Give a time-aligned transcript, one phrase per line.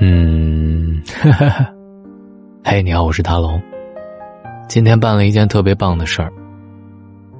[0.00, 1.72] 嗯，哈哈哈。
[2.64, 3.62] 嘿，你好，我是大龙。
[4.68, 6.32] 今天办了一件特别棒的事儿。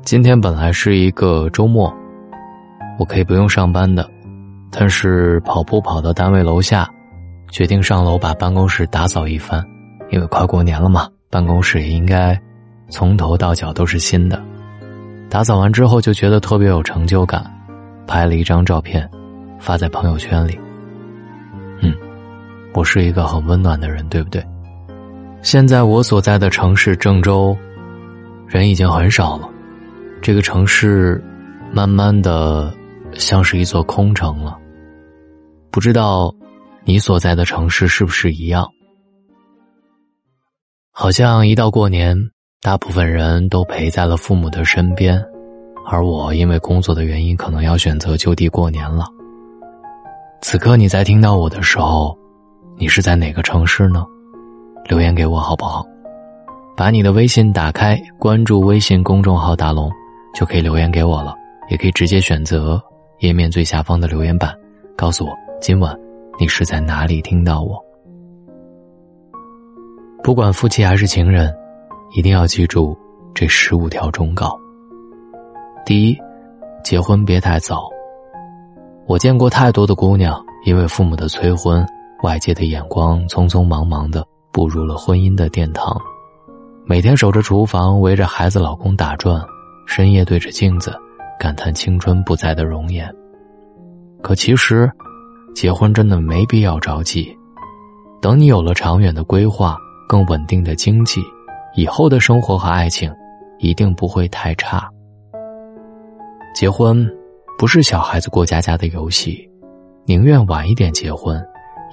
[0.03, 1.93] 今天本来是一个周末，
[2.97, 4.09] 我可以不用上班的，
[4.71, 6.89] 但是跑步跑到单位楼下，
[7.51, 9.65] 决定上楼把办公室打扫一番，
[10.11, 12.41] 因为快过年了嘛，办公室也应该
[12.89, 14.41] 从头到脚都是新的。
[15.29, 17.45] 打扫完之后就觉得特别有成就感，
[18.07, 19.11] 拍了一张照片，
[19.59, 20.57] 发在朋友圈里。
[21.81, 21.93] 嗯，
[22.75, 24.45] 我是一个很温暖的人，对不对？
[25.43, 27.57] 现在我所在的城市郑州，
[28.49, 29.49] 人已经很少了。
[30.21, 31.23] 这个城市，
[31.73, 32.75] 慢慢的
[33.13, 34.59] 像是一座空城了。
[35.71, 36.35] 不知道
[36.85, 38.69] 你所在的城市是不是一样？
[40.91, 42.17] 好像一到过年，
[42.61, 45.23] 大部分人都陪在了父母的身边，
[45.87, 49.05] 而我因为工作的原因，可能要选择就地过年了。
[50.41, 52.17] 此刻你在听到我的时候，
[52.77, 54.05] 你是在哪个城市呢？
[54.89, 55.85] 留言给我好不好？
[56.77, 59.91] 把你的微信打开，关注微信公众号“大龙”，
[60.35, 61.35] 就可以留言给我了。
[61.71, 62.83] 也可以直接选择
[63.21, 64.53] 页面最下方的留言板，
[64.97, 65.31] 告诉我
[65.61, 65.97] 今晚
[66.39, 67.83] 你是在哪里听到我。
[70.23, 71.55] 不管夫妻还是情人，
[72.15, 72.95] 一定要记住
[73.33, 74.59] 这十五条忠告。
[75.87, 76.19] 第一，
[76.83, 77.89] 结婚别太早。
[79.07, 81.87] 我见过太多的姑娘，因为父母的催婚、
[82.25, 84.27] 外界的眼光，匆匆忙忙的。
[84.51, 86.01] 步入了婚姻的殿堂，
[86.85, 89.45] 每天守着厨房，围着孩子、老公打转，
[89.85, 90.97] 深夜对着镜子
[91.41, 93.13] 感叹青春不再的容颜。
[94.23, 94.89] 可其实，
[95.53, 97.37] 结婚真的没必要着急，
[98.23, 99.77] 等你有了长远的规划、
[100.09, 101.21] 更稳定的经济，
[101.75, 103.13] 以后的生活和爱情
[103.59, 104.89] 一定不会太差。
[106.55, 107.05] 结婚
[107.59, 109.51] 不是小孩子过家家的游戏，
[110.07, 111.45] 宁愿晚一点结婚，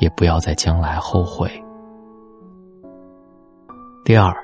[0.01, 1.49] 也不要在将来后悔。
[4.03, 4.35] 第二，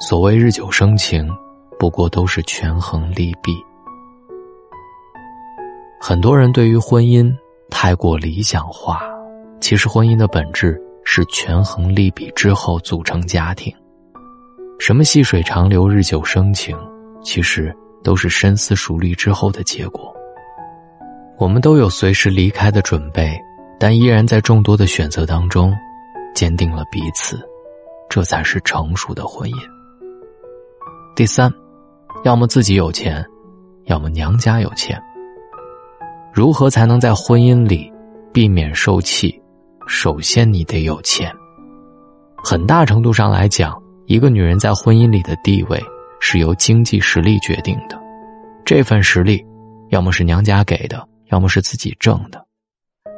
[0.00, 1.30] 所谓日久生情，
[1.78, 3.54] 不过都是权衡利弊。
[6.00, 7.32] 很多人对于婚姻
[7.70, 9.02] 太过理想化，
[9.60, 13.72] 其实婚姻的本质是权衡利弊之后组成家庭。
[14.78, 16.76] 什么细水长流、日久生情，
[17.22, 20.14] 其实都是深思熟虑之后的结果。
[21.38, 23.38] 我们都有随时离开的准备，
[23.78, 25.74] 但依然在众多的选择当中，
[26.34, 27.38] 坚定了彼此。
[28.08, 29.56] 这才是成熟的婚姻。
[31.16, 31.52] 第三，
[32.22, 33.24] 要么自己有钱，
[33.86, 35.00] 要么娘家有钱。
[36.32, 37.92] 如何才能在婚姻里
[38.32, 39.40] 避免受气？
[39.88, 41.34] 首先，你得有钱。
[42.36, 43.76] 很大程度上来讲，
[44.06, 45.82] 一个女人在婚姻里的地位
[46.20, 48.00] 是由经济实力决定的。
[48.64, 49.44] 这份实力，
[49.88, 52.43] 要么是娘家给的，要么是自己挣的。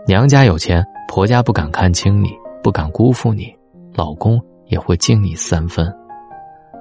[0.06, 3.54] 娘家有钱，婆家不敢看轻你，不敢辜负你，
[3.94, 4.40] 老公。
[4.68, 5.86] 也会敬你三分，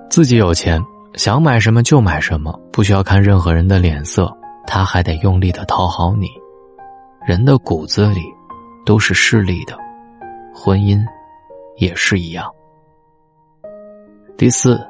[0.10, 4.36] 自己有钱，想买什么就买什么，不需要看任何人的脸色，
[4.66, 6.28] 他还得用力的讨好你。
[7.28, 8.22] 人的骨子里
[8.88, 9.78] 都是势利的，
[10.52, 11.00] 婚姻
[11.78, 12.52] 也是一样。
[14.36, 14.84] 第四，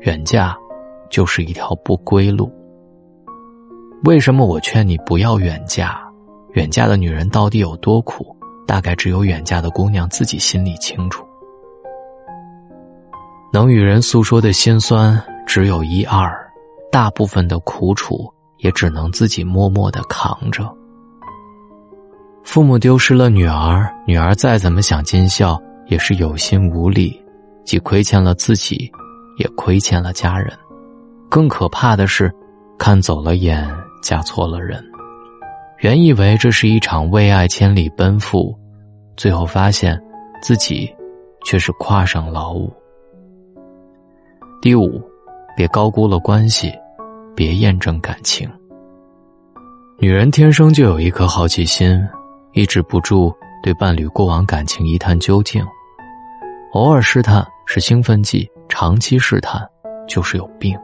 [0.00, 0.56] 远嫁
[1.08, 2.52] 就是一条不归路。
[4.02, 6.03] 为什么我劝你不要远嫁？
[6.54, 8.34] 远嫁的女人到底有多苦？
[8.66, 11.24] 大概只有远嫁的姑娘自己心里清楚。
[13.52, 16.32] 能与人诉说的心酸只有一二，
[16.90, 20.64] 大部分的苦楚也只能自己默默的扛着。
[22.42, 27.20] 父母丢失了女儿，女儿再怎么想尽孝，也是有心无力，
[27.64, 28.90] 既亏欠了自己，
[29.38, 30.52] 也亏欠了家人。
[31.28, 32.32] 更可怕的是，
[32.78, 33.68] 看走了眼，
[34.02, 34.82] 嫁错了人。
[35.78, 38.56] 原以为这是一场为爱千里奔赴，
[39.16, 40.00] 最后发现，
[40.40, 40.92] 自己
[41.44, 42.72] 却是跨上劳务。
[44.62, 45.02] 第五，
[45.56, 46.72] 别高估了关系，
[47.34, 48.48] 别验证感情。
[49.98, 52.00] 女人天生就有一颗好奇心，
[52.52, 53.32] 抑制不住
[53.62, 55.64] 对伴侣过往感情一探究竟。
[56.72, 59.62] 偶尔试探是兴奋剂，长期试探
[60.08, 60.76] 就是有病。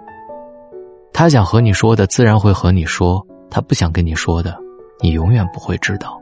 [1.12, 3.20] 他想和你说的，自然会和你说；
[3.50, 4.56] 他不想跟你说的，
[5.02, 6.20] 你永远不会知道。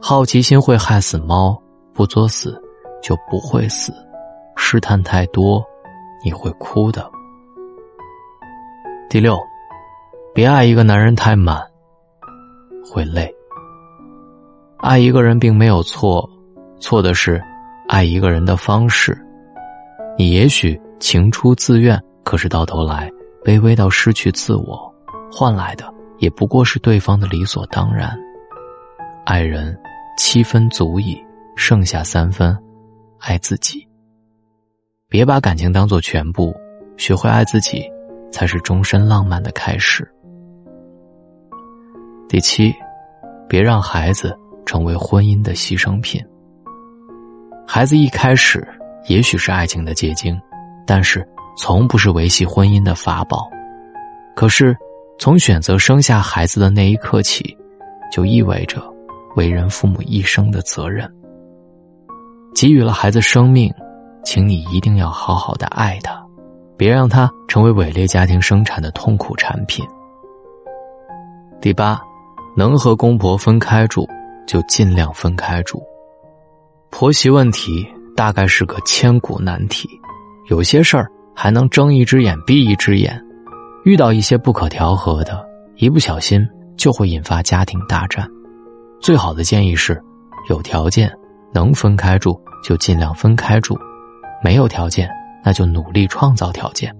[0.00, 1.60] 好奇心会害死猫，
[1.92, 2.60] 不作死
[3.02, 3.92] 就不会死。
[4.56, 5.62] 试探太多。
[6.22, 7.10] 你会哭的。
[9.08, 9.40] 第六，
[10.34, 11.58] 别爱一个男人太满，
[12.84, 13.34] 会累。
[14.80, 16.28] 爱一个人并没有错，
[16.78, 17.42] 错的是
[17.88, 19.18] 爱一个人的方式。
[20.18, 23.10] 你也许情出自愿，可是到头来
[23.42, 24.94] 卑微到失去自我，
[25.32, 25.90] 换来的
[26.20, 28.16] 也不过是对方的理所当然。
[29.24, 29.76] 爱人
[30.16, 31.20] 七分足矣，
[31.56, 32.56] 剩下三分，
[33.18, 33.86] 爱自己。
[35.08, 36.54] 别把感情当做全部，
[36.96, 37.90] 学会爱自己，
[38.30, 40.08] 才是终身浪漫的开始。
[42.28, 42.72] 第七，
[43.48, 46.24] 别让孩子成为婚姻的牺牲品。
[47.66, 48.66] 孩子一开始
[49.08, 50.38] 也许是爱情的结晶，
[50.86, 51.26] 但是
[51.56, 53.48] 从不是维系婚姻的法宝。
[54.36, 54.76] 可是，
[55.20, 57.54] 从选择生下孩子的那一刻起，
[58.10, 58.82] 就意味着
[59.36, 61.06] 为人父母一生的责任。
[62.54, 63.70] 给予了孩子生命，
[64.24, 66.18] 请你一定要好好的爱他，
[66.74, 69.86] 别让他成为伪劣家庭生产的痛苦产品。
[71.60, 72.00] 第八。
[72.56, 74.08] 能和公婆分开住，
[74.44, 75.80] 就尽量分开住。
[76.90, 77.86] 婆媳问题
[78.16, 79.88] 大概是个千古难题，
[80.48, 83.24] 有些事儿还能睁一只眼闭一只眼，
[83.84, 85.44] 遇到一些不可调和的，
[85.76, 86.46] 一不小心
[86.76, 88.28] 就会引发家庭大战。
[89.00, 90.00] 最好的建议是，
[90.48, 91.10] 有条件
[91.52, 93.78] 能分开住就尽量分开住，
[94.44, 95.08] 没有条件
[95.42, 96.94] 那就努力创造条件。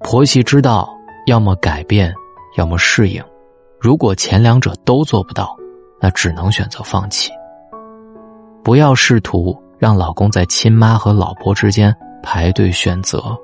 [0.00, 0.88] 婆媳之道，
[1.26, 2.12] 要么改变，
[2.58, 3.22] 要么适应。
[3.80, 5.56] 如果前两者都做不到，
[6.00, 7.30] 那只能选择放弃。
[8.62, 13.36] 不要试图让老公在亲妈和老婆之间排队选择，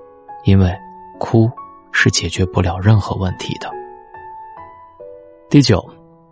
[0.45, 0.73] 因为
[1.19, 1.51] 哭
[2.01, 3.69] 是解决不了任何问题的。
[5.51, 5.85] 第九，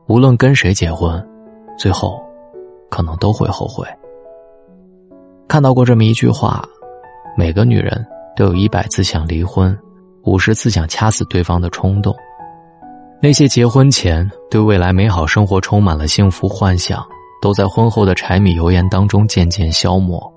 [0.06, 1.20] 无论跟谁结婚，
[1.76, 2.22] 最后
[2.88, 3.84] 可能都会后悔。
[5.48, 6.64] 看到过这么一句话：
[7.36, 9.76] 每个女人都有一百次想离婚，
[10.22, 12.14] 五十次想掐死对方的冲动。
[13.20, 17.04] 那些结婚前对未来美好生活充满了幸福幻想，
[17.42, 20.32] 都在婚后的柴米油盐当中渐渐消磨。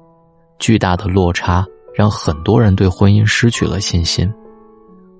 [0.58, 4.28] 巨大的落差让很多人对婚姻失去了信心。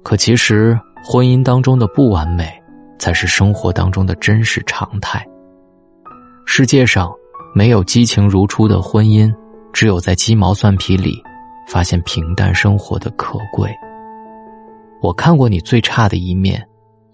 [0.04, 2.50] 可其实，婚姻当中的不完美，
[2.98, 5.26] 才是生活当中的真实常态。
[6.46, 7.14] 世界上
[7.54, 9.34] 没有激情如初的婚姻，
[9.74, 11.22] 只有在鸡毛蒜皮里
[11.68, 13.70] 发现平淡生活的可贵。
[15.02, 16.66] 我看过你最差的一面。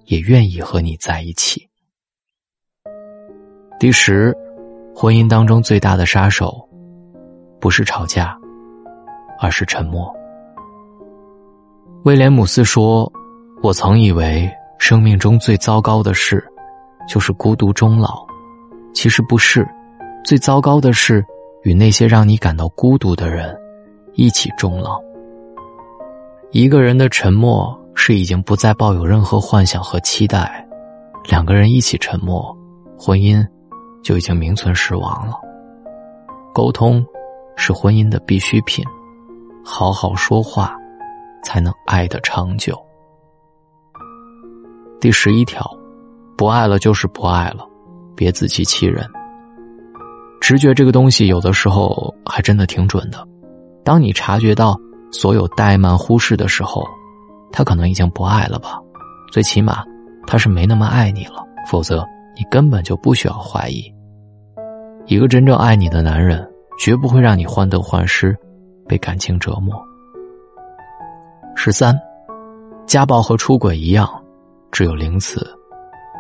[0.06, 1.68] 也愿意和你在一起。
[3.80, 4.32] 第十，
[4.96, 6.70] 婚姻当中最大的杀手，
[7.60, 8.38] 不是吵架，
[9.40, 10.16] 而是沉默。
[12.06, 13.12] 威廉姆斯说
[13.64, 14.48] ：“我曾以为
[14.78, 16.46] 生命中最糟糕的事，
[17.10, 18.24] 就是孤独终老。
[18.94, 19.68] 其实不是，
[20.24, 21.26] 最糟糕的是
[21.64, 23.58] 与那些让你感到孤独的人
[24.14, 25.02] 一起终老。
[26.52, 30.68] 一个人的沉默。”是已经不再抱有任何幻想和期待，
[31.30, 32.56] 两个人一起沉默，
[33.00, 33.42] 婚姻
[34.04, 35.34] 就已经名存实亡了。
[36.54, 37.04] 沟通
[37.56, 38.84] 是婚姻的必需品，
[39.64, 40.76] 好好说话
[41.46, 42.78] 才能爱得长久。
[45.00, 45.66] 第十一条，
[46.36, 47.66] 不爱了就是不爱了，
[48.16, 49.08] 别自欺欺人。
[50.42, 53.26] 直觉这个东西有的时候还真的挺准的，
[53.84, 54.78] 当你察觉到
[55.12, 56.84] 所有怠慢忽视的时候。
[57.52, 58.82] 他可能已经不爱了吧，
[59.32, 59.82] 最起码
[60.28, 61.42] 他是没那么爱你了。
[61.72, 62.06] 否则，
[62.36, 63.82] 你根本就不需要怀疑。
[65.06, 66.46] 一个真正爱你的男人，
[66.78, 68.36] 绝不会让你患得患失，
[68.90, 69.82] 被感情折磨。
[71.56, 72.00] 十三，
[72.86, 74.08] 家暴和出轨一样，
[74.72, 75.48] 只有零次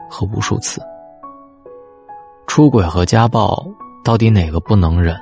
[0.10, 0.82] 和无数次。
[2.48, 3.64] 出轨和家暴
[4.04, 5.16] 到底哪个不能忍？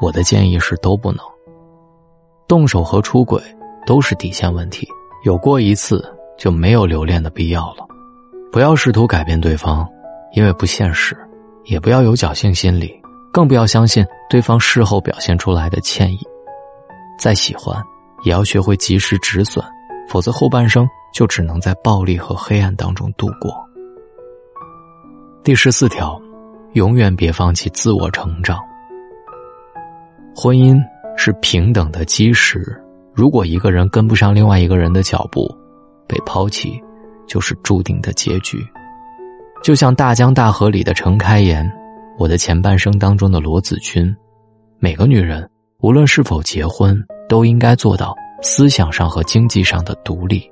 [0.00, 1.20] 我的建议是都不能。
[2.46, 3.42] 动手和出轨
[3.86, 4.86] 都是底线问题。
[5.24, 6.04] 有过一次
[6.38, 7.84] 就没有留恋的必要了，
[8.52, 9.88] 不要试图改变对方，
[10.32, 11.16] 因为不现实；
[11.64, 12.94] 也不要有侥幸心理，
[13.32, 16.18] 更不要相信对方事后表现出来的歉意。
[17.18, 17.82] 再喜欢，
[18.24, 19.64] 也要学会及时止损，
[20.08, 23.54] 否则后半生就只能在暴力和黑暗当中度过。
[25.42, 26.20] 第十四条，
[26.72, 28.58] 永远别放弃自我成长。
[30.34, 30.76] 婚姻
[31.16, 32.82] 是平等的基石。
[33.14, 35.48] 如果一个人跟不上另外一个人的脚步，
[36.06, 36.78] 被抛弃，
[37.26, 38.58] 就是注定的结局。
[39.62, 41.66] 就像大江大河里的程开颜，
[42.18, 44.14] 我的前半生当中的罗子君，
[44.78, 50.50] 每个女人无论是否结婚，都应该做到思想上和经济上的独立。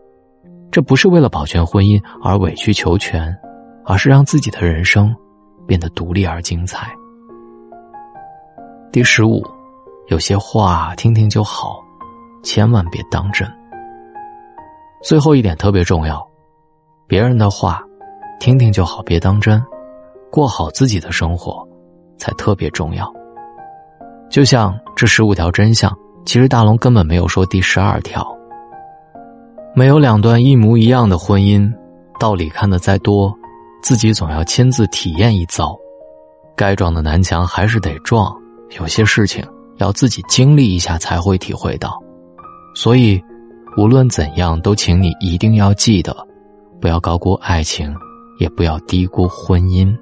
[0.71, 3.37] 这不是为了保全婚姻而委曲求全，
[3.85, 5.15] 而是让自己的人生
[5.67, 6.93] 变得独立而精彩。
[8.91, 9.43] 第十五，
[10.09, 11.83] 有些话听听就好。
[12.43, 13.51] 千万别当真。
[15.03, 16.23] 最后一点特别重要，
[17.07, 17.83] 别人的话，
[18.39, 19.65] 听听就好，别当真。
[20.31, 21.67] 过好自己的生活，
[22.19, 23.11] 才特别重要。
[24.29, 25.91] 就像这十五条真相，
[26.25, 28.27] 其实大龙根本没有说第十二条。
[29.75, 31.73] 没有两段一模一样的婚姻，
[32.19, 33.35] 道理看得再多，
[33.83, 35.77] 自己总要亲自体验一遭。
[36.57, 38.33] 该撞的南墙还是得撞，
[38.79, 39.45] 有些事情
[39.79, 42.01] 要自己经历一下才会体会到。
[42.77, 43.21] 所以，
[43.77, 46.17] 无论怎样，都请你一定要记得，
[46.81, 47.93] 不要高估爱情，
[48.39, 49.93] 也不要低估婚姻。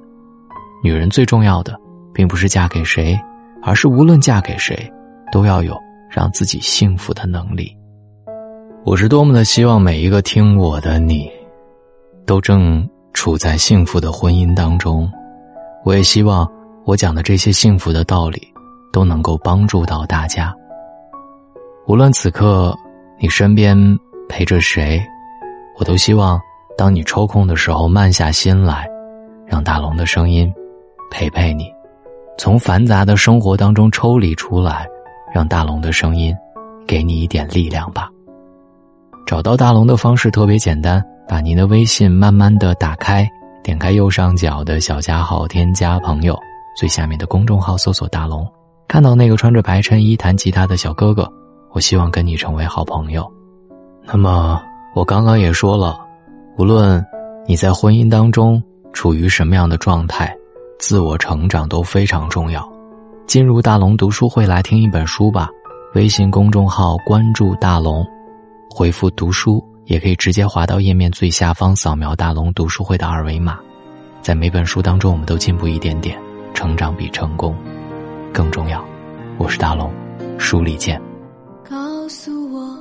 [0.85, 1.75] 女人最重要的，
[2.13, 3.19] 并不是嫁给谁，
[3.63, 4.91] 而是无论嫁给谁，
[5.33, 5.75] 都要有
[6.15, 7.75] 让自己幸福的能力。
[8.85, 11.31] 我是多么的希望每一个听我的你，
[12.27, 15.11] 都正处在幸福的婚姻当中。
[15.85, 16.47] 我也希望
[16.85, 18.41] 我讲的这些幸福的道理，
[18.93, 20.55] 都能够帮助到大家。
[21.87, 22.77] 无论此刻
[23.19, 23.77] 你身边
[24.29, 25.03] 陪着谁，
[25.79, 26.39] 我都希望
[26.77, 28.87] 当你抽空的时候，慢下心来，
[29.47, 30.53] 让大龙的声音
[31.11, 31.73] 陪陪你，
[32.37, 34.87] 从繁杂的生活当中抽离出来，
[35.33, 36.35] 让大龙的声音
[36.87, 38.09] 给你一点力量吧。
[39.27, 43.29] 找到大龙的方式特别简单，把您的微信慢慢的打开，
[43.63, 46.39] 点开右上角的小加号，添加朋友，
[46.77, 48.47] 最下面的公众号搜索大龙，
[48.89, 51.31] 看到那个穿着白衬衣弹吉他的小哥哥，
[51.73, 53.31] 我希望跟你成为好朋友。
[54.05, 54.61] 那么
[54.95, 55.99] 我刚刚也说了，
[56.59, 57.03] 无论
[57.47, 58.61] 你在婚姻当中
[58.93, 60.37] 处于什么样的状态，
[60.81, 62.72] 自我成长都非常重要。
[63.27, 65.49] 进入大龙读书会来听一本书吧，
[65.95, 68.07] 微信公众号关注大龙。
[68.69, 73.59] 回复读书，也可以直接滑到页面最下方，扫描大龙读书会的二维码。
[74.21, 76.19] 在每本书当中，我们都进步一点点，
[76.53, 77.57] 成长比成功
[78.33, 78.85] 更重要。
[79.39, 79.91] 我是大龙，
[80.39, 81.01] 书里见。
[81.69, 82.79] 告诉我，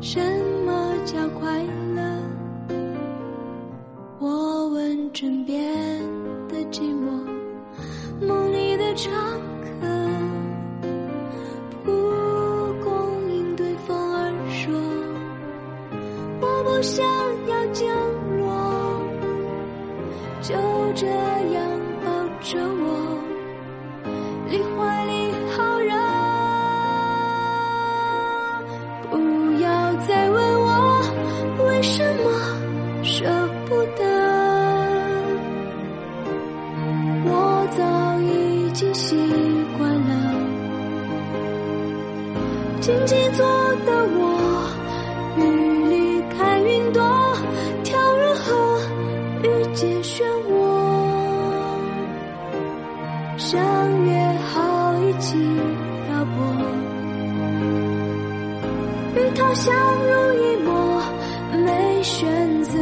[0.00, 0.20] 什
[0.64, 1.62] 么叫快
[1.94, 2.18] 乐？
[4.18, 5.62] 我问枕边
[6.48, 7.37] 的寂寞，
[8.20, 9.12] 梦里的长
[9.62, 9.86] 客，
[11.84, 11.92] 蒲
[12.82, 14.74] 公英对风儿说，
[16.40, 17.04] 我不想
[17.46, 17.88] 要降
[18.38, 19.00] 落。
[20.40, 20.54] 就
[20.94, 21.62] 这样
[22.04, 22.10] 抱
[22.40, 23.22] 着我，
[24.50, 24.97] 梨花。
[53.38, 53.56] 相
[54.04, 54.12] 约
[54.48, 55.36] 好一起
[56.06, 56.34] 漂泊，
[59.14, 61.00] 与他相濡以沫，
[61.64, 62.76] 没选择。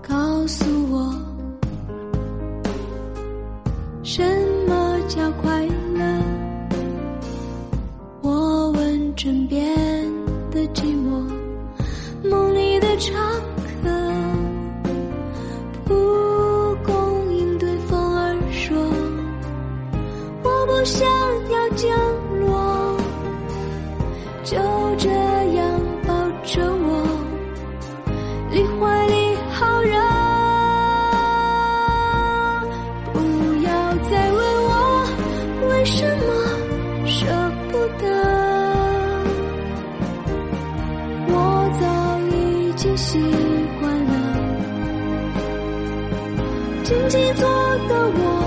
[0.00, 1.12] 告诉我，
[4.04, 4.22] 什
[4.68, 6.22] 么叫快乐？
[8.22, 9.74] 我问枕边
[10.52, 11.28] 的寂寞，
[12.30, 13.20] 梦里的长。
[42.82, 43.16] 已经习
[43.78, 44.12] 惯了，
[46.82, 47.46] 静静坐
[47.86, 48.41] 的我。